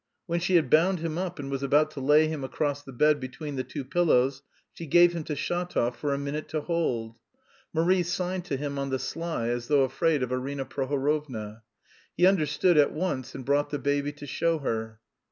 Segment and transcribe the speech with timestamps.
[0.25, 3.19] When she had bound him up and was about to lay him across the bed
[3.19, 4.41] between the two pillows,
[4.73, 7.17] she gave him to Shatov for a minute to hold.
[7.71, 11.61] Marie signed to him on the sly as though afraid of Arina Prohorovna.
[12.17, 14.99] He understood at once and brought the baby to show her.